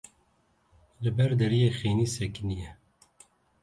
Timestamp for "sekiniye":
2.17-2.69